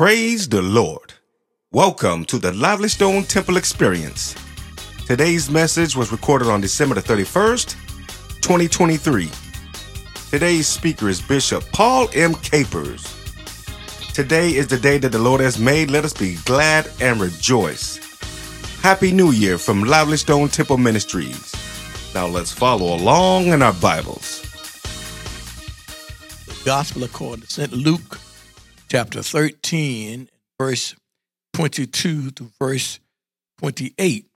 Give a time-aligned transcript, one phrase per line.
[0.00, 1.12] Praise the Lord.
[1.72, 4.34] Welcome to the Lively Stone Temple Experience.
[5.06, 7.74] Today's message was recorded on December the 31st,
[8.40, 9.28] 2023.
[10.30, 12.34] Today's speaker is Bishop Paul M.
[12.36, 13.14] Capers.
[14.14, 15.90] Today is the day that the Lord has made.
[15.90, 17.98] Let us be glad and rejoice.
[18.80, 21.54] Happy New Year from Lively Stone Temple Ministries.
[22.14, 24.40] Now let's follow along in our Bibles.
[26.46, 27.72] The Gospel according to St.
[27.74, 28.18] Luke,
[28.90, 30.28] chapter 13,
[30.58, 30.96] verse
[31.54, 32.98] 22 to verse
[33.58, 34.26] 28.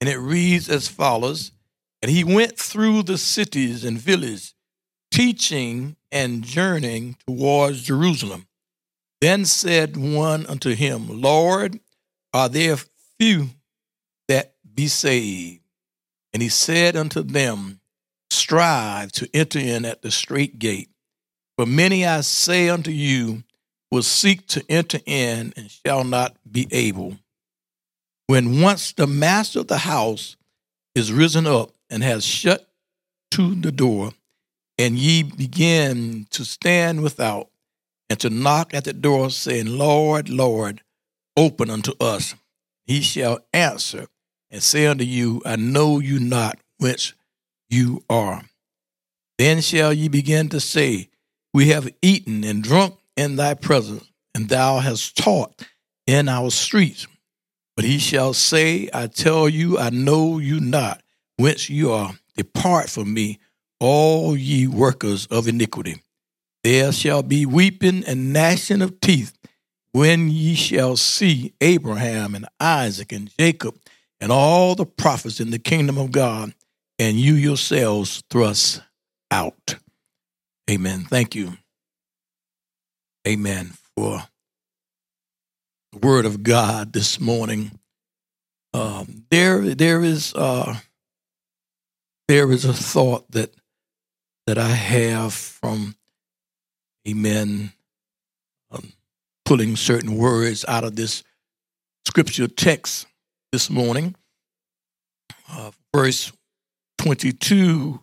[0.00, 1.52] And it reads as follows
[2.02, 4.54] And he went through the cities and villages,
[5.12, 8.48] teaching and journeying towards Jerusalem.
[9.20, 11.78] Then said one unto him, Lord,
[12.34, 12.76] are there
[13.18, 13.50] few
[14.26, 15.62] that be saved?
[16.32, 17.80] And he said unto them,
[18.30, 20.90] Strive to enter in at the straight gate.
[21.58, 23.42] For many, I say unto you,
[23.90, 27.16] will seek to enter in and shall not be able.
[28.28, 30.36] When once the master of the house
[30.94, 32.68] is risen up and has shut
[33.32, 34.12] to the door,
[34.78, 37.48] and ye begin to stand without
[38.08, 40.82] and to knock at the door, saying, Lord, Lord,
[41.36, 42.36] open unto us,
[42.86, 44.06] he shall answer
[44.52, 47.14] and say unto you, I know you not whence
[47.68, 48.44] you are.
[49.38, 51.07] Then shall ye begin to say,
[51.54, 54.04] We have eaten and drunk in thy presence,
[54.34, 55.66] and thou hast taught
[56.06, 57.06] in our streets.
[57.76, 61.02] But he shall say, I tell you, I know you not
[61.36, 62.12] whence you are.
[62.36, 63.38] Depart from me,
[63.80, 66.02] all ye workers of iniquity.
[66.64, 69.36] There shall be weeping and gnashing of teeth
[69.92, 73.76] when ye shall see Abraham and Isaac and Jacob
[74.20, 76.54] and all the prophets in the kingdom of God,
[76.98, 78.82] and you yourselves thrust
[79.30, 79.76] out.
[80.70, 81.04] Amen.
[81.04, 81.52] Thank you.
[83.26, 83.72] Amen.
[83.96, 84.22] For
[85.92, 87.78] the word of God this morning.
[88.74, 90.76] Um, there, there is, uh,
[92.28, 93.54] there is a thought that
[94.48, 95.94] that I have from,
[97.06, 97.70] Amen,
[98.70, 98.94] um,
[99.44, 101.22] pulling certain words out of this
[102.06, 103.06] scripture text
[103.52, 104.14] this morning.
[105.50, 106.32] Uh, verse
[106.96, 108.00] 22,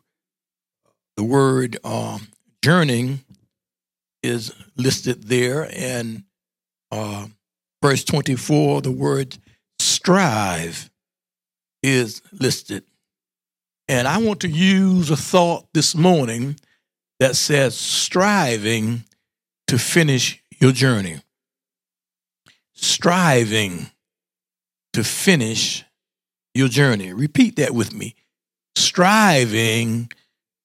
[1.18, 2.28] the word um,
[2.66, 3.20] journeying
[4.24, 6.24] is listed there, and
[6.92, 7.28] uh,
[7.80, 9.38] verse 24, the word
[9.78, 10.90] strive
[11.84, 12.84] is listed.
[13.88, 16.60] And I want to use a thought this morning
[17.20, 19.04] that says striving
[19.68, 21.20] to finish your journey.
[22.74, 23.92] Striving
[24.94, 25.86] to finish
[26.56, 27.14] your journey.
[27.14, 28.16] Repeat that with me.
[28.76, 30.12] Striving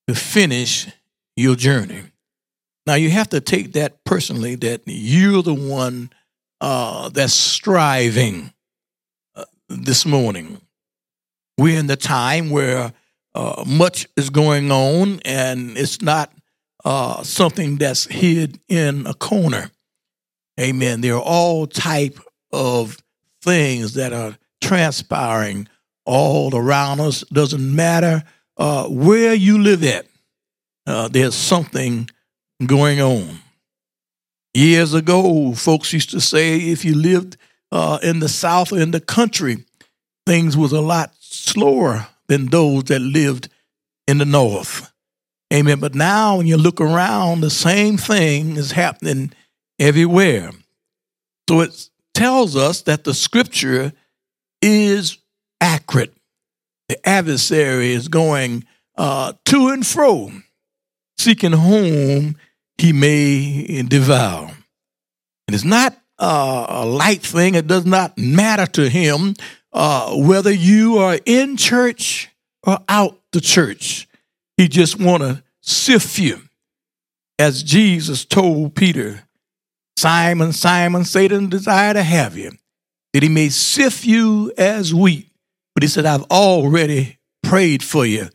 [0.08, 0.86] to finish
[1.36, 2.02] your journey.
[2.86, 6.10] Now, you have to take that personally that you're the one
[6.60, 8.52] uh, that's striving
[9.34, 10.60] uh, this morning.
[11.58, 12.92] We're in the time where
[13.34, 16.32] uh, much is going on and it's not
[16.84, 19.70] uh, something that's hid in a corner.
[20.58, 21.00] Amen.
[21.00, 22.18] There are all type
[22.52, 22.96] of
[23.42, 25.68] things that are transpiring
[26.04, 27.22] all around us.
[27.32, 28.22] Doesn't matter
[28.56, 30.06] uh, where you live at,
[30.90, 32.08] uh, there's something
[32.66, 33.38] going on.
[34.52, 37.36] Years ago, folks used to say if you lived
[37.70, 39.64] uh, in the South or in the country,
[40.26, 43.48] things was a lot slower than those that lived
[44.06, 44.92] in the North.
[45.52, 45.80] Amen.
[45.80, 49.32] But now, when you look around, the same thing is happening
[49.78, 50.50] everywhere.
[51.48, 53.92] So it tells us that the scripture
[54.62, 55.18] is
[55.60, 56.14] accurate.
[56.88, 58.64] The adversary is going
[58.96, 60.30] uh, to and fro,
[61.20, 62.36] seeking whom
[62.78, 64.50] he may devour.
[65.46, 69.34] And it's not uh, a light thing, it does not matter to him
[69.72, 72.28] uh, whether you are in church
[72.66, 74.08] or out the church.
[74.56, 76.40] He just want to sift you.
[77.38, 79.22] As Jesus told Peter,
[79.96, 82.52] Simon, Simon, Satan desire to have you,
[83.12, 85.28] that he may sift you as wheat.
[85.74, 88.28] But he said, I've already prayed for you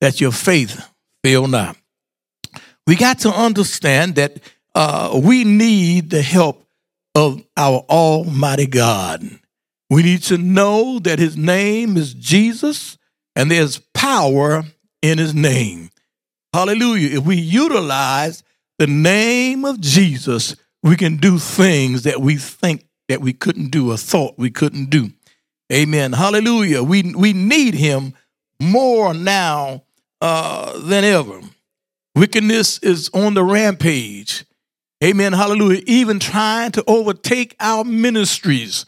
[0.00, 0.90] that your faith
[1.22, 1.76] fail not.
[2.88, 4.40] We got to understand that
[4.74, 6.66] uh, we need the help
[7.14, 9.28] of our Almighty God.
[9.90, 12.96] We need to know that His name is Jesus
[13.36, 14.64] and there's power
[15.02, 15.90] in His name.
[16.54, 17.18] Hallelujah.
[17.18, 18.42] If we utilize
[18.78, 23.92] the name of Jesus, we can do things that we think that we couldn't do
[23.92, 25.10] or thought we couldn't do.
[25.70, 26.14] Amen.
[26.14, 26.82] Hallelujah.
[26.82, 28.14] We we need him
[28.62, 29.84] more now
[30.22, 31.42] uh, than ever.
[32.18, 34.44] Wickedness is on the rampage.
[35.04, 35.32] Amen.
[35.32, 35.82] Hallelujah.
[35.86, 38.84] Even trying to overtake our ministries.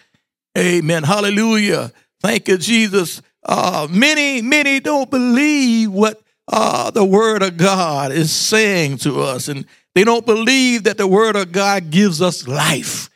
[0.59, 1.05] Amen.
[1.05, 1.93] Hallelujah.
[2.21, 3.23] Thank you, Jesus.
[3.45, 9.47] Uh, many, many don't believe what uh, the Word of God is saying to us,
[9.47, 13.09] and they don't believe that the Word of God gives us life.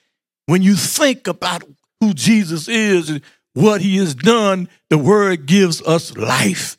[0.46, 1.64] When you think about
[1.98, 3.20] who Jesus is and
[3.54, 6.76] what He has done, the Word gives us life.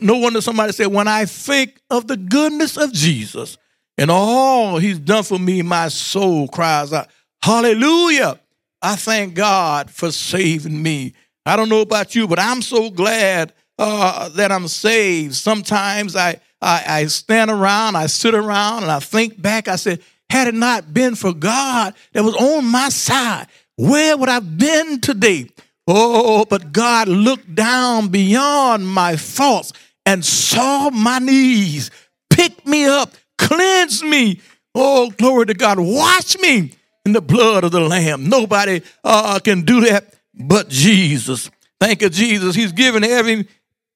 [0.00, 3.56] No wonder somebody said, When I think of the goodness of Jesus
[3.96, 7.08] and all He's done for me, my soul cries out,
[7.42, 8.40] Hallelujah.
[8.82, 11.14] I thank God for saving me.
[11.44, 15.34] I don't know about you, but I'm so glad uh, that I'm saved.
[15.34, 19.68] Sometimes I, I, I stand around, I sit around, and I think back.
[19.68, 24.28] I said, had it not been for God that was on my side, where would
[24.28, 25.48] I have been today?
[25.86, 29.72] Oh, but God looked down beyond my faults
[30.06, 31.90] and saw my knees,
[32.28, 34.40] picked me up, cleansed me.
[34.74, 35.78] Oh, glory to God.
[35.78, 36.72] Wash me
[37.04, 38.28] in the blood of the Lamb.
[38.28, 41.50] Nobody uh, can do that but Jesus.
[41.80, 42.54] Thank you, Jesus.
[42.54, 43.48] He's given every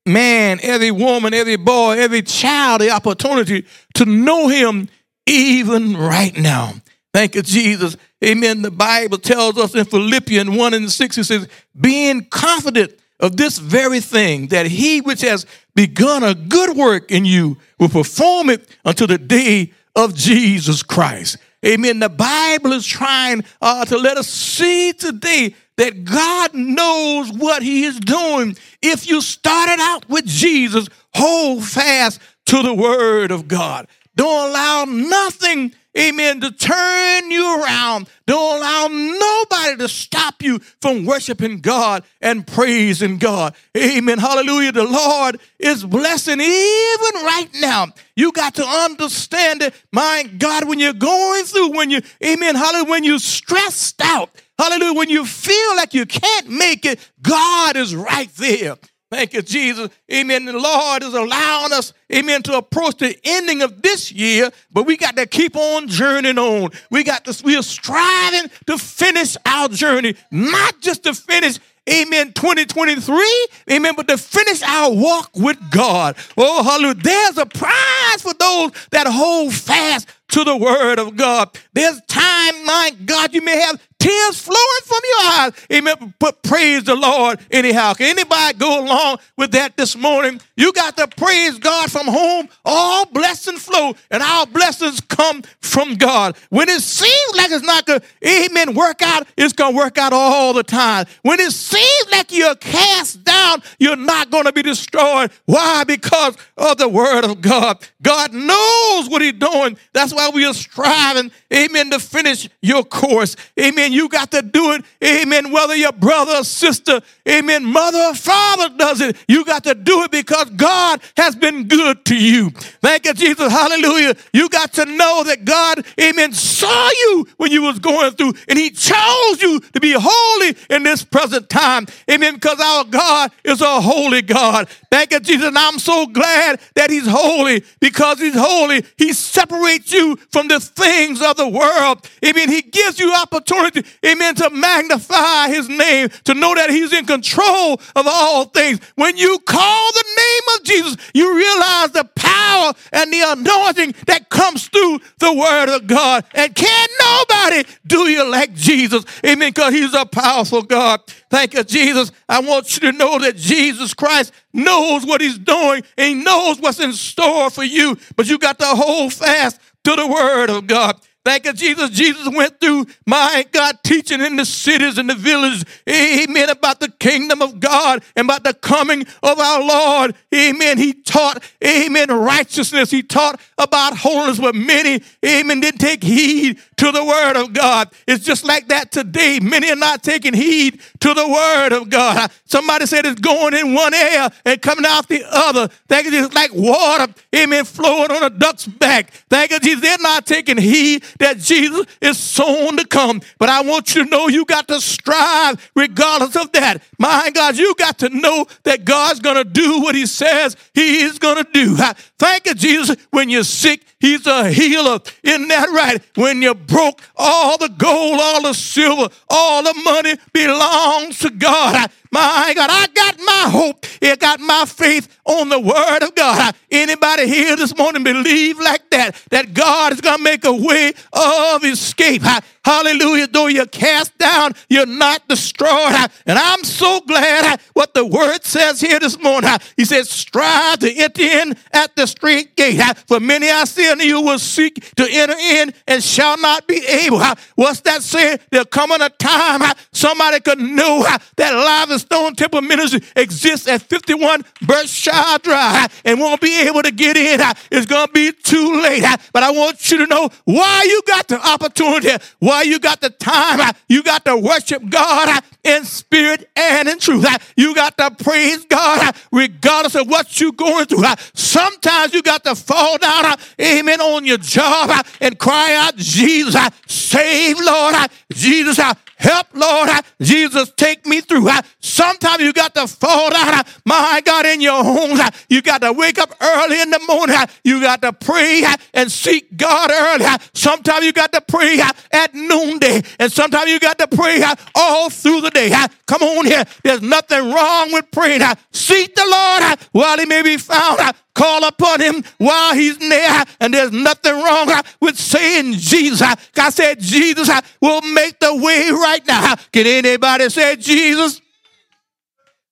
[0.06, 4.88] man, every woman, every boy, every child the opportunity to know Him
[5.26, 6.74] even right now.
[7.12, 7.96] Thank you, Jesus.
[8.24, 8.62] Amen.
[8.62, 11.48] The Bible tells us in Philippians 1 and 6, it says,
[11.78, 17.24] being confident of this very thing, that he which has begun a good work in
[17.24, 21.36] you will perform it until the day of Jesus Christ.
[21.64, 21.98] Amen.
[21.98, 27.84] The Bible is trying uh, to let us see today that God knows what He
[27.84, 28.56] is doing.
[28.82, 33.88] If you started out with Jesus, hold fast to the Word of God.
[34.14, 38.08] Don't allow nothing amen, to turn you around.
[38.26, 43.54] Don't allow nobody to stop you from worshiping God and praising God.
[43.76, 44.18] Amen.
[44.18, 44.72] Hallelujah.
[44.72, 47.88] The Lord is blessing even right now.
[48.16, 49.74] You got to understand it.
[49.92, 54.94] My God, when you're going through, when you, amen, hallelujah, when you're stressed out, hallelujah,
[54.94, 58.76] when you feel like you can't make it, God is right there.
[59.14, 59.90] Thank you, Jesus.
[60.12, 60.44] Amen.
[60.44, 64.96] The Lord is allowing us, amen, to approach the ending of this year, but we
[64.96, 66.70] got to keep on journeying on.
[66.90, 72.32] We got to, we are striving to finish our journey, not just to finish, amen,
[72.32, 76.16] 2023, amen, but to finish our walk with God.
[76.36, 76.94] Oh, hallelujah.
[76.94, 81.56] There's a prize for those that hold fast to the word of God.
[81.72, 85.52] There's time, my God, you may have tears flowing from your eyes.
[85.72, 86.14] Amen.
[86.18, 87.94] But praise the Lord anyhow.
[87.94, 90.40] Can anybody go along with that this morning?
[90.56, 92.48] You got to praise God from home.
[92.64, 96.36] All blessings flow, and our blessings come from God.
[96.50, 99.96] When it seems like it's not going to, amen, work out, it's going to work
[99.96, 101.06] out all the time.
[101.22, 105.30] When it seems like you're cast down, you're not going to be destroyed.
[105.46, 105.84] Why?
[105.84, 107.78] Because of the word of God.
[108.02, 109.78] God knows what he's doing.
[109.92, 113.36] That's why we are striving, amen, to finish your course.
[113.58, 113.93] Amen.
[113.94, 114.84] You got to do it.
[115.02, 115.50] Amen.
[115.50, 120.02] Whether your brother or sister, amen, mother or father does it, you got to do
[120.02, 122.50] it because God has been good to you.
[122.50, 123.52] Thank you, Jesus.
[123.52, 124.14] Hallelujah.
[124.32, 128.58] You got to know that God, amen, saw you when you was going through and
[128.58, 131.86] he chose you to be holy in this present time.
[132.10, 132.34] Amen.
[132.34, 134.68] Because our God is a holy God.
[134.90, 135.46] Thank you, Jesus.
[135.46, 138.84] And I'm so glad that he's holy because he's holy.
[138.96, 142.08] He separates you from the things of the world.
[142.24, 142.48] Amen.
[142.48, 147.80] He gives you opportunity amen, to magnify his name, to know that he's in control
[147.96, 148.80] of all things.
[148.94, 154.28] When you call the name of Jesus, you realize the power and the anointing that
[154.28, 156.24] comes through the word of God.
[156.34, 159.04] And can nobody do you like Jesus?
[159.24, 161.00] Amen, because he's a powerful God.
[161.30, 162.12] Thank you, Jesus.
[162.28, 166.60] I want you to know that Jesus Christ knows what he's doing and he knows
[166.60, 170.66] what's in store for you, but you got to hold fast to the word of
[170.66, 170.98] God.
[171.24, 171.88] Thank you, Jesus.
[171.90, 175.64] Jesus went through, my God, teaching in the cities and the villages.
[175.88, 176.50] Amen.
[176.50, 180.14] About the kingdom of God and about the coming of our Lord.
[180.34, 180.76] Amen.
[180.76, 182.90] He taught, amen, righteousness.
[182.90, 187.90] He taught about holiness, but many, amen, didn't take heed to the word of God.
[188.06, 189.38] It's just like that today.
[189.40, 192.30] Many are not taking heed to the word of God.
[192.44, 195.68] Somebody said it's going in one ear and coming out the other.
[195.88, 196.32] Thank you, Jesus.
[196.34, 199.10] Like water, amen, flowing on a duck's back.
[199.30, 199.80] Thank you, Jesus.
[199.80, 203.20] They're not taking heed that Jesus is soon to come.
[203.38, 206.82] But I want you to know you got to strive regardless of that.
[206.98, 211.02] My God, you got to know that God's going to do what he says he
[211.02, 211.76] is going to do.
[212.24, 212.96] Thank you, Jesus.
[213.10, 214.98] When you're sick, He's a healer.
[215.22, 216.02] Isn't that right?
[216.14, 221.90] When you're broke, all the gold, all the silver, all the money belongs to God.
[222.14, 223.86] My God, I got my hope.
[224.00, 226.54] I got my faith on the word of God.
[226.70, 229.20] Anybody here this morning believe like that?
[229.30, 232.22] That God is going to make a way of escape.
[232.64, 233.26] Hallelujah.
[233.26, 235.92] Though you're cast down, you're not destroyed.
[236.26, 239.50] And I'm so glad what the word says here this morning.
[239.76, 242.80] He says, strive to enter in at the straight gate.
[243.08, 246.86] For many I say unto you will seek to enter in and shall not be
[246.86, 247.20] able.
[247.56, 248.38] What's that saying?
[248.50, 251.04] There'll come a time somebody could know
[251.36, 256.90] that Live Stone Temple Ministry exists at 51 Berkshire Drive and won't be able to
[256.90, 257.40] get in.
[257.70, 259.04] It's going to be too late.
[259.32, 263.10] But I want you to know why you got the opportunity, why you got the
[263.10, 263.74] time.
[263.88, 267.26] You got to worship God in spirit and in truth.
[267.56, 271.04] You got to praise God regardless of what you're going through.
[271.34, 277.58] Sometimes you got to fall down, amen, on your job and cry out, Jesus, save,
[277.60, 277.94] Lord.
[278.32, 278.78] Jesus,
[279.24, 279.88] Help, Lord.
[280.20, 281.48] Jesus, take me through.
[281.80, 285.18] Sometimes you got to fall down, my God, in your home.
[285.48, 287.36] You got to wake up early in the morning.
[287.64, 290.26] You got to pray and seek God early.
[290.52, 291.80] Sometimes you got to pray
[292.12, 293.00] at noonday.
[293.18, 295.72] And sometimes you got to pray all through the day.
[296.06, 296.64] Come on here.
[296.82, 298.42] There's nothing wrong with praying.
[298.72, 301.00] Seek the Lord while he may be found.
[301.34, 303.44] Call upon him while he's near.
[303.60, 306.22] And there's nothing wrong with saying Jesus.
[306.52, 307.50] God said Jesus
[307.80, 309.56] will make the way right now.
[309.72, 311.40] Can anybody say Jesus?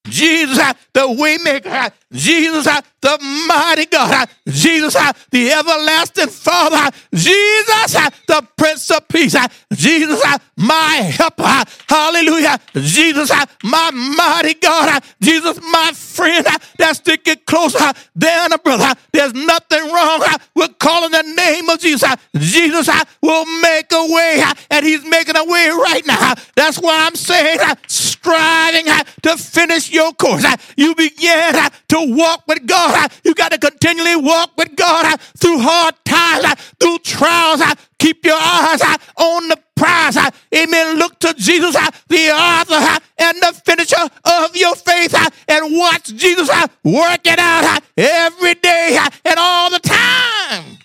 [0.04, 2.66] Jesus, the waymaker, Jesus,
[3.00, 3.18] the
[3.48, 4.94] mighty God, Jesus,
[5.30, 7.92] the everlasting Father, Jesus,
[8.26, 9.36] the Prince of Peace,
[9.72, 10.22] Jesus,
[10.56, 13.30] my helper, hallelujah, Jesus,
[13.62, 16.46] my mighty God, Jesus, my friend,
[16.78, 18.92] that's sticking closer than a brother.
[19.12, 22.12] There's nothing wrong with calling the name of Jesus.
[22.36, 22.88] Jesus
[23.20, 26.34] will make a way, and He's making a way right now.
[26.56, 28.86] That's why I'm saying, striving
[29.22, 30.44] to finish your course.
[30.76, 31.54] You begin
[31.88, 33.10] to walk with God.
[33.24, 37.62] You got to continually walk with God through hard times, through trials.
[37.98, 38.82] Keep your eyes
[39.16, 40.16] on the prize.
[40.54, 40.98] Amen.
[40.98, 41.74] Look to Jesus,
[42.08, 45.14] the author and the finisher of your faith,
[45.48, 46.48] and watch Jesus
[46.82, 50.78] work it out every day and all the time.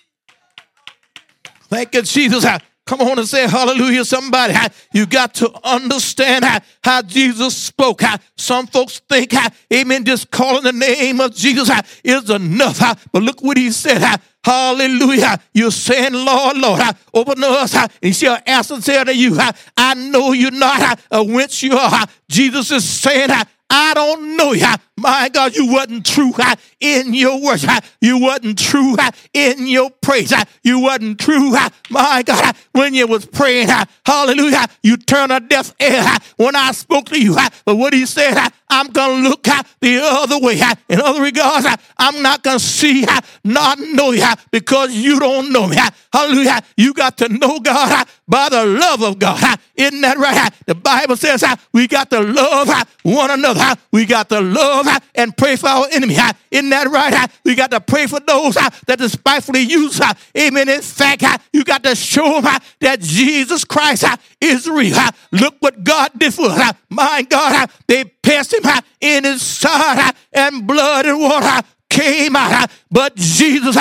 [1.68, 2.44] Thank you, Jesus.
[2.88, 4.54] Come on and say hallelujah, somebody.
[4.94, 6.46] You got to understand
[6.82, 8.00] how Jesus spoke.
[8.00, 9.34] How Some folks think,
[9.70, 11.70] amen, just calling the name of Jesus
[12.02, 13.06] is enough.
[13.12, 14.18] But look what he said.
[14.42, 15.38] Hallelujah.
[15.52, 16.80] You're saying, Lord, Lord,
[17.12, 17.76] open us.
[18.02, 19.36] And she'll answer say to you,
[19.76, 22.06] I know you're not whence you are.
[22.30, 23.28] Jesus is saying,
[23.68, 24.64] I don't know you.
[24.98, 26.32] My God, you wasn't true
[26.80, 27.84] in your worship.
[28.00, 28.96] You wasn't true
[29.32, 30.32] in your praise.
[30.62, 31.54] You wasn't true,
[31.88, 33.68] my God, when you was praying.
[34.04, 34.66] Hallelujah.
[34.82, 36.04] You turn a deaf ear
[36.36, 37.36] when I spoke to you.
[37.64, 38.36] But what he said,
[38.70, 39.44] I'm going to look
[39.80, 40.60] the other way.
[40.88, 43.06] In other regards, I'm not going to see,
[43.44, 45.76] not know you because you don't know me.
[46.12, 46.60] Hallelujah.
[46.76, 49.58] You got to know God by the love of God.
[49.74, 50.52] Isn't that right?
[50.66, 52.68] The Bible says we got to love
[53.02, 53.80] one another.
[53.92, 56.16] We got to love and pray for our enemy.
[56.50, 57.30] Isn't that right?
[57.44, 60.00] We got to pray for those that despitefully use.
[60.36, 60.68] Amen.
[60.68, 64.04] In fact, you got to show them that Jesus Christ
[64.40, 64.98] is real.
[65.32, 66.74] Look what God did for us.
[66.88, 68.64] My God, they pierced him
[69.00, 73.76] in his side and blood and water came out, but Jesus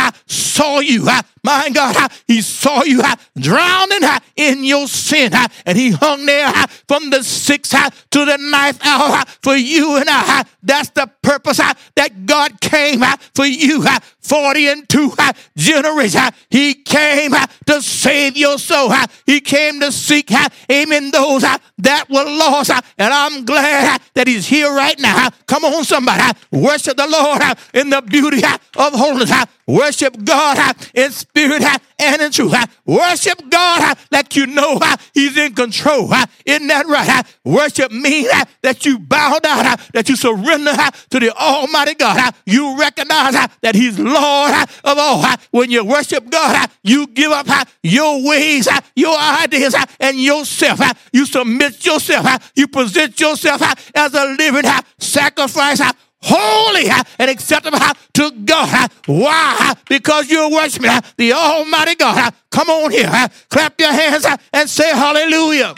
[0.58, 1.08] saw you
[1.48, 3.02] my God, he saw you
[3.40, 4.02] drowning
[4.36, 5.32] in your sin,
[5.66, 6.52] and he hung there
[6.90, 7.72] from the sixth
[8.10, 10.44] to the ninth hour for you and I.
[10.62, 13.02] That's the purpose that God came
[13.34, 13.86] for you.
[14.20, 15.14] 40 and two
[15.56, 16.32] generations.
[16.50, 17.32] He came
[17.68, 18.92] to save your soul.
[19.26, 20.30] He came to seek,
[20.70, 22.72] amen, those that were lost.
[22.98, 25.30] And I'm glad that he's here right now.
[25.46, 26.38] Come on, somebody.
[26.52, 27.42] Worship the Lord
[27.74, 29.32] in the beauty of holiness.
[29.68, 31.62] Worship God in spirit
[32.00, 32.54] and in truth.
[32.86, 34.80] Worship God that you know
[35.14, 36.10] He's in control.
[36.46, 37.26] Isn't that right?
[37.44, 38.30] Worship means
[38.62, 40.72] that you bow down, that you surrender
[41.10, 42.34] to the Almighty God.
[42.46, 45.26] You recognize that He's Lord of all.
[45.52, 47.48] When you worship God, you give up
[47.84, 50.80] your ways, your ideas, and yourself.
[51.12, 52.52] You submit yourself.
[52.56, 53.62] You present yourself
[53.96, 55.82] as a living sacrifice
[56.22, 57.80] holy and acceptable
[58.14, 58.92] to God.
[59.06, 59.74] Why?
[59.88, 62.34] Because you're worshiping the Almighty God.
[62.52, 63.10] Come on here.
[63.50, 65.76] Clap your hands and say hallelujah.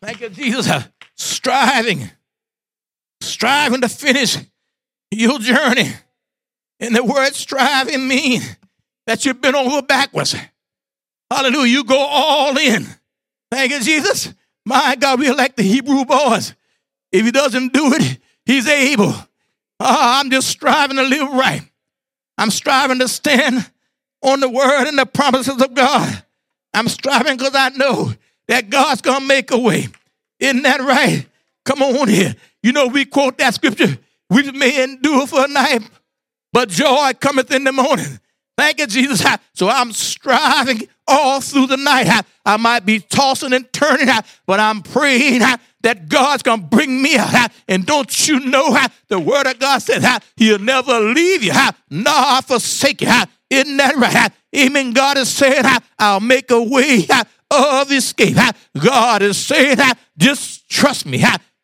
[0.00, 0.88] Thank you, Jesus.
[1.16, 2.10] Striving,
[3.20, 4.36] striving to finish
[5.10, 5.92] your journey.
[6.80, 8.42] And the word striving mean
[9.06, 10.34] that you've been over backwards.
[11.30, 11.72] Hallelujah.
[11.72, 12.86] You go all in.
[13.50, 14.34] Thank you, Jesus.
[14.64, 16.54] My God, we're like the Hebrew boys.
[17.12, 19.14] If he doesn't do it, he's able.
[19.80, 21.62] Uh, I'm just striving to live right.
[22.38, 23.70] I'm striving to stand
[24.22, 26.24] on the word and the promises of God.
[26.74, 28.14] I'm striving because I know
[28.48, 29.88] that God's going to make a way.
[30.38, 31.26] Isn't that right?
[31.64, 32.34] Come on here.
[32.62, 33.98] You know, we quote that scripture.
[34.30, 35.82] We may endure for a night,
[36.52, 38.18] but joy cometh in the morning.
[38.56, 39.24] Thank you, Jesus.
[39.54, 42.24] So I'm striving all through the night.
[42.46, 44.08] I, might be tossing and turning,
[44.46, 45.42] but I'm praying
[45.82, 47.52] that God's going to bring me out.
[47.68, 48.76] And don't you know
[49.08, 50.02] the word of God said
[50.36, 51.52] he'll never leave you,
[51.90, 53.08] nor forsake you.
[53.50, 54.32] Isn't that right?
[54.56, 54.92] Amen.
[54.92, 55.64] God is saying,
[55.98, 57.06] I'll make a way
[57.50, 58.38] of escape.
[58.78, 59.76] God is saying,
[60.16, 61.22] just trust me.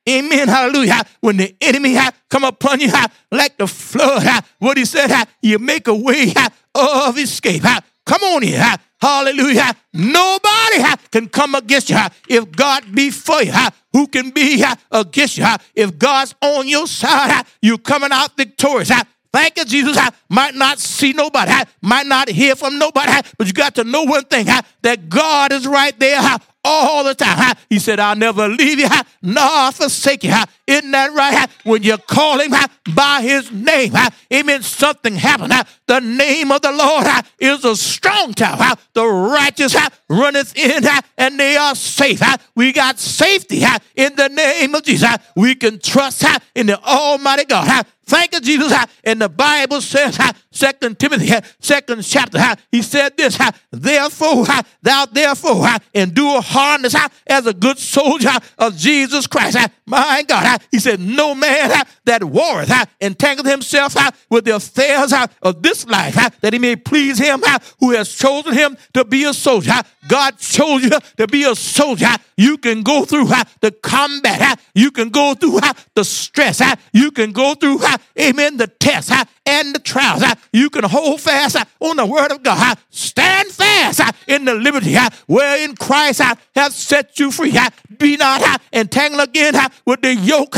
[0.08, 0.48] Amen.
[0.48, 1.02] Hallelujah.
[1.20, 1.96] When the enemy
[2.30, 2.92] come upon you
[3.30, 6.32] like the flood, what he said, you make a way
[6.78, 7.62] of escape.
[8.06, 8.74] Come on here.
[9.00, 9.72] Hallelujah.
[9.92, 13.52] Nobody can come against you if God be for you.
[13.92, 15.46] Who can be against you?
[15.74, 18.90] If God's on your side, you're coming out victorious.
[19.30, 19.96] Thank you, Jesus.
[19.98, 23.84] I might not see nobody, I might not hear from nobody, but you got to
[23.84, 24.46] know one thing
[24.82, 26.20] that God is right there
[26.68, 27.56] all the time.
[27.68, 28.88] He said, I'll never leave you
[29.22, 30.34] nor forsake you.
[30.66, 31.48] Isn't that right?
[31.64, 32.52] When you call him
[32.94, 33.94] by his name,
[34.32, 35.54] amen, something happened.
[35.86, 37.06] The name of the Lord
[37.38, 38.76] is a strong tower.
[38.92, 39.74] The righteous
[40.08, 40.84] runneth in
[41.16, 42.22] and they are safe.
[42.54, 43.62] We got safety
[43.96, 45.16] in the name of Jesus.
[45.34, 47.86] We can trust in the Almighty God.
[48.04, 48.72] Thank you, Jesus.
[49.04, 50.18] And the Bible says,
[50.50, 52.40] Second Timothy, second chapter,
[52.72, 53.38] he said this,
[53.70, 54.46] therefore,
[54.80, 56.94] thou therefore endure hardness
[57.26, 59.56] as a good soldier of Jesus Christ.
[59.86, 63.94] My God, he said, no man that warreth entangled himself
[64.28, 65.12] with the affairs
[65.42, 67.42] of this life, that he may please him
[67.80, 69.80] who has chosen him to be a soldier.
[70.08, 72.14] God chose you to be a soldier.
[72.38, 73.26] You can go through
[73.60, 74.60] the combat.
[74.72, 75.58] You can go through
[75.94, 76.62] the stress.
[76.92, 77.80] You can go through,
[78.18, 79.12] amen, the test
[79.44, 80.22] and the trials.
[80.52, 82.78] You can hold fast on the word of God.
[82.90, 86.22] Stand fast in the liberty wherein Christ
[86.54, 87.58] has set you free.
[87.98, 90.56] Be not entangled again with the yoke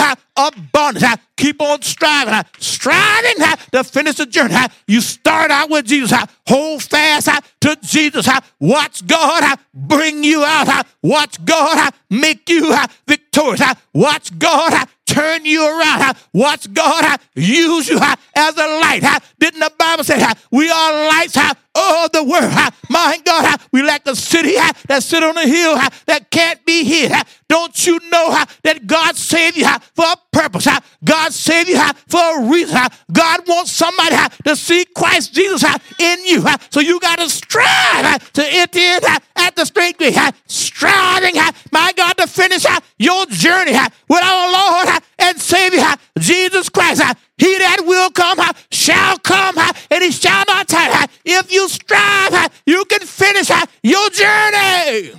[0.72, 1.04] bondage.
[1.36, 3.36] Keep on striving, striving
[3.72, 4.54] to finish the journey.
[4.86, 6.12] You start out with Jesus.
[6.46, 7.30] Hold fast
[7.62, 8.28] to Jesus.
[8.58, 10.86] Watch God bring you out.
[11.02, 12.74] Watch God make you
[13.06, 13.62] victorious.
[13.94, 16.16] Watch God turn you around.
[16.34, 17.98] Watch God use you
[18.36, 19.02] as a light.
[19.38, 22.52] Didn't the Bible say we are lights of the world?
[22.90, 24.56] My God, we like a city
[24.88, 25.74] that sit on a hill
[26.06, 27.12] that can't be hid.
[27.48, 30.68] Don't you know that God saved you for a purpose?
[31.04, 32.78] God saved you for a reason.
[33.12, 34.16] God wants somebody
[34.46, 35.64] to see Christ Jesus
[35.98, 36.44] in you.
[36.70, 39.00] So you got to strive to enter in
[39.36, 40.16] at the straight gate.
[40.46, 41.34] Striving,
[41.72, 42.64] my God, to finish
[42.98, 43.76] your journey
[44.08, 47.02] with our Lord and Savior, Jesus Christ.
[47.36, 48.38] He that will come
[48.70, 51.06] shall come and he shall not tarry.
[51.24, 53.50] If you strive, you can finish
[53.82, 55.12] your journey.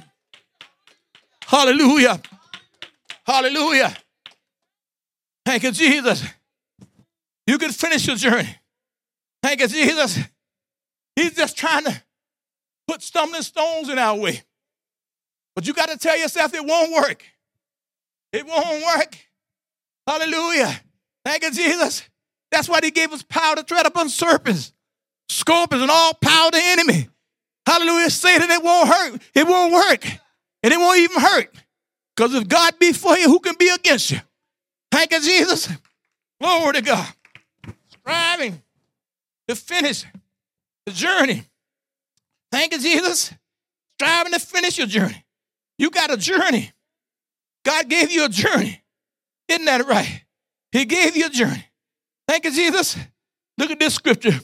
[1.47, 2.21] Hallelujah.
[3.25, 3.95] Hallelujah.
[5.45, 6.23] Thank you, Jesus.
[7.47, 8.55] You can finish your journey.
[9.41, 10.19] Thank you, Jesus.
[11.15, 12.03] He's just trying to
[12.87, 14.41] put stumbling stones in our way.
[15.55, 17.25] But you got to tell yourself it won't work.
[18.31, 19.17] It won't work.
[20.07, 20.79] Hallelujah.
[21.25, 22.03] Thank you, Jesus.
[22.51, 24.73] That's why he gave us power to tread upon serpents,
[25.29, 27.09] scorpions, and all power the enemy.
[27.65, 28.09] Hallelujah.
[28.09, 29.21] Say that it won't hurt.
[29.33, 30.05] It won't work.
[30.63, 31.53] And it won't even hurt.
[32.15, 34.19] Because if God be for you, who can be against you?
[34.91, 35.69] Thank you, Jesus.
[36.39, 37.07] Glory to God.
[37.89, 38.61] Striving
[39.47, 40.05] to finish
[40.85, 41.43] the journey.
[42.51, 43.33] Thank you, Jesus.
[43.97, 45.25] Striving to finish your journey.
[45.77, 46.71] You got a journey.
[47.63, 48.81] God gave you a journey.
[49.47, 50.23] Isn't that right?
[50.71, 51.65] He gave you a journey.
[52.27, 52.97] Thank you, Jesus.
[53.57, 54.39] Look at this scripture.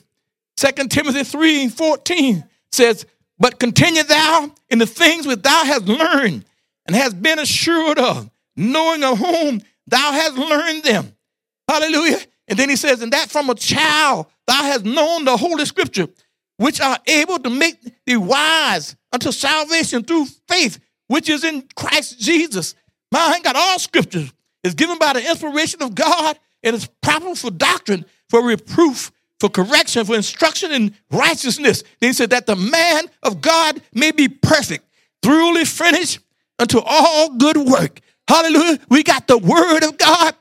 [0.57, 3.05] 2 Timothy 3 14 says,
[3.39, 6.45] But continue thou in the things which thou hast learned
[6.85, 11.13] and hast been assured of, knowing of whom thou hast learned them.
[11.67, 12.19] Hallelujah.
[12.47, 16.07] And then he says, And that from a child thou hast known the Holy Scripture,
[16.57, 22.19] which are able to make thee wise unto salvation through faith, which is in Christ
[22.19, 22.75] Jesus.
[23.11, 27.35] My God, all scriptures is given by the inspiration of God and it is proper
[27.35, 31.83] for doctrine, for reproof, for correction, for instruction in righteousness.
[31.99, 34.83] Then he said that the man of God may be perfect,
[35.21, 36.19] thoroughly finished
[36.59, 38.01] unto all good work.
[38.27, 38.79] Hallelujah.
[38.89, 40.35] We got the word of God.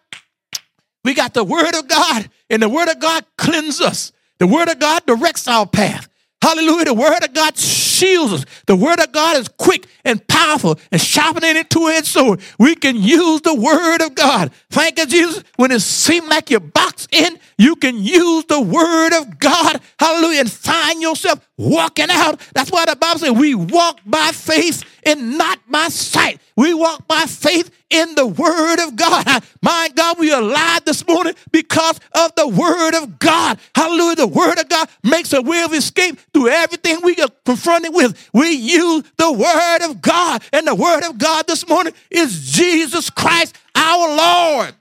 [1.05, 4.13] We got the word of God, and the word of God cleanses us.
[4.39, 6.09] The word of God directs our path.
[6.43, 6.87] Hallelujah.
[6.87, 8.45] The word of God shields us.
[8.67, 12.41] The word of God is quick and powerful and sharper than a two-edged sword.
[12.59, 14.53] We can use the word of God.
[14.71, 15.43] Thank you, Jesus.
[15.57, 19.81] When it seems like you're boxed in, you can use the word of God.
[19.99, 20.41] Hallelujah.
[20.41, 22.41] And find yourself walking out.
[22.55, 26.41] That's why the Bible says we walk by faith and not by sight.
[26.57, 29.27] We walk by faith in the Word of God.
[29.63, 33.59] My God, we are alive this morning because of the Word of God.
[33.75, 34.17] Hallelujah.
[34.17, 38.31] The Word of God makes a way of escape through everything we get confronted with.
[38.33, 40.43] We use the Word of God.
[40.53, 44.75] And the Word of God this morning is Jesus Christ, our Lord.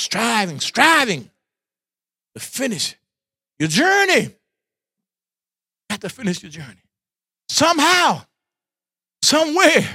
[0.00, 1.30] Striving, striving
[2.34, 2.96] to finish
[3.58, 4.22] your journey.
[4.22, 4.30] You
[5.90, 6.82] have to finish your journey.
[7.50, 8.22] Somehow,
[9.20, 9.86] somewhere,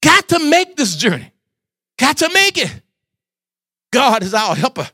[0.00, 1.32] got to make this journey.
[1.98, 2.72] Got to make it.
[3.92, 4.88] God is our helper.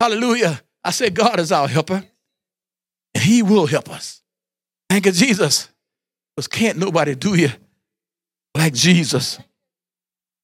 [0.00, 0.60] Hallelujah.
[0.82, 2.02] I said, God is our helper,
[3.14, 4.22] and He will help us.
[4.90, 5.68] Thank you, Jesus.
[6.34, 7.50] Because can't nobody do you
[8.56, 9.38] like Jesus.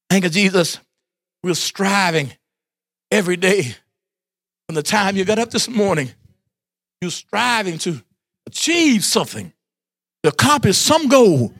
[0.09, 0.79] Thank you, Jesus.
[1.43, 2.31] We're striving
[3.11, 3.75] every day.
[4.67, 6.09] From the time you got up this morning,
[7.01, 8.01] you're striving to
[8.47, 9.51] achieve something,
[10.23, 11.53] to accomplish some goal.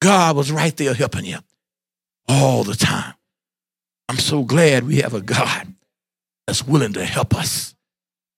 [0.00, 1.38] God was right there helping you
[2.28, 3.14] all the time.
[4.08, 5.72] I'm so glad we have a God
[6.46, 7.74] that's willing to help us.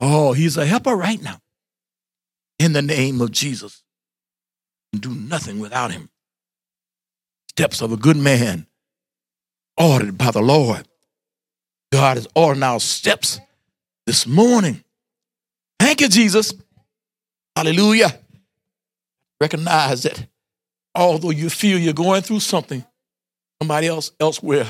[0.01, 1.41] Oh, He's a helper right now.
[2.59, 3.83] In the name of Jesus.
[4.93, 6.09] Do nothing without Him.
[7.51, 8.67] Steps of a good man
[9.77, 10.89] ordered by the Lord.
[11.91, 13.41] God is ordering our steps
[14.07, 14.83] this morning.
[15.79, 16.53] Thank you, Jesus.
[17.57, 18.19] Hallelujah.
[19.41, 20.27] Recognize that
[20.95, 22.85] although you feel you're going through something,
[23.61, 24.67] somebody else elsewhere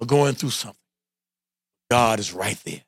[0.00, 0.78] are going through something.
[1.90, 2.82] God is right there.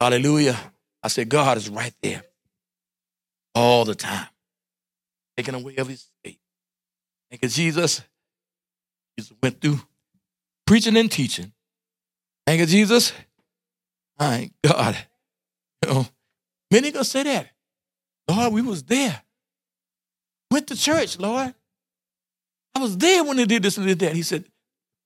[0.00, 0.58] Hallelujah.
[1.02, 2.22] I said, God is right there
[3.54, 4.28] all the time,
[5.36, 6.38] taking away every state.
[7.30, 8.02] Thank you, Jesus.
[9.18, 9.80] Jesus went through
[10.66, 11.52] preaching and teaching.
[12.46, 13.12] Thank you, Jesus.
[14.18, 14.96] My God.
[15.84, 16.06] You know,
[16.70, 17.50] many gonna say that.
[18.28, 19.22] Lord, we was there.
[20.50, 21.54] Went to church, Lord.
[22.74, 24.14] I was there when they did this and did that.
[24.14, 24.44] He said,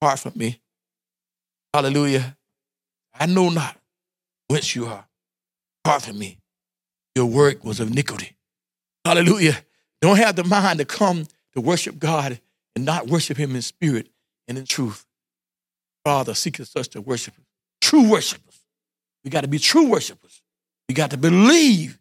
[0.01, 0.61] Depart from me.
[1.73, 2.37] Hallelujah.
[3.19, 3.77] I know not
[4.49, 5.07] whence you are.
[5.85, 6.39] Depart from me.
[7.15, 8.37] Your work was of iniquity.
[9.05, 9.57] Hallelujah.
[10.01, 12.41] Don't have the mind to come to worship God
[12.75, 14.09] and not worship Him in spirit
[14.47, 15.07] and in truth.
[16.07, 17.35] Father, seeketh us to worship.
[17.81, 18.61] True worshipers.
[19.25, 20.41] We got to be true worshipers.
[20.89, 21.99] We got to believe,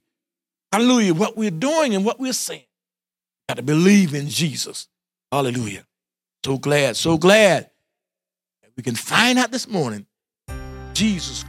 [0.72, 2.60] hallelujah, what we're doing and what we're saying.
[2.62, 4.88] We got to believe in Jesus.
[5.32, 5.88] Hallelujah.
[6.46, 7.72] So glad, so glad
[8.62, 10.06] that we can find out this morning
[10.94, 11.44] Jesus,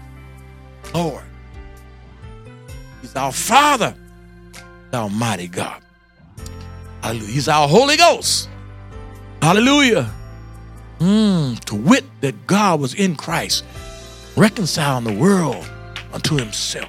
[0.94, 1.24] Lord.
[3.02, 3.94] He's our Father,
[4.94, 5.82] Almighty God.
[7.02, 7.32] Hallelujah.
[7.32, 8.48] He's our Holy Ghost.
[9.42, 10.10] Hallelujah.
[10.98, 13.64] Mm, to wit that God was in Christ,
[14.36, 15.68] reconciling the world
[16.12, 16.88] unto himself.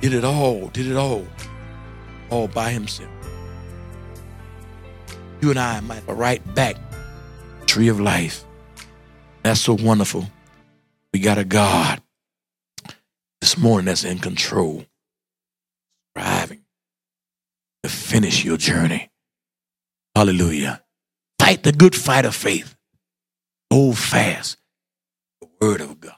[0.00, 1.26] Did it all, did it all,
[2.30, 3.10] all by himself
[5.44, 6.76] you and I might have right back
[7.66, 8.44] tree of life.
[9.42, 10.24] That's so wonderful.
[11.12, 12.00] We got a God
[13.42, 14.86] this morning that's in control,
[16.16, 16.64] striving
[17.82, 19.10] to finish your journey.
[20.16, 20.82] Hallelujah.
[21.38, 22.74] Fight the good fight of faith.
[23.74, 24.56] Hold fast
[25.40, 26.14] the word of God.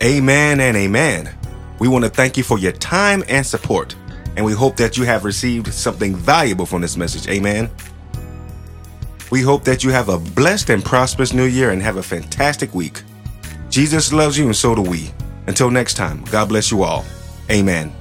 [0.00, 1.36] Amen and amen.
[1.80, 3.96] We want to thank you for your time and support,
[4.36, 7.26] and we hope that you have received something valuable from this message.
[7.26, 7.68] Amen.
[9.32, 12.72] We hope that you have a blessed and prosperous new year and have a fantastic
[12.76, 13.02] week.
[13.70, 15.10] Jesus loves you and so do we.
[15.48, 17.04] Until next time, God bless you all.
[17.50, 17.92] Amen.